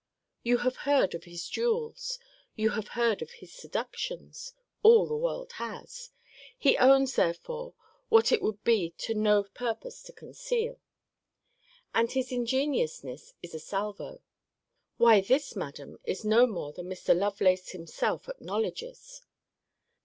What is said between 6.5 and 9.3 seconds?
He owns, therefore, what it would be to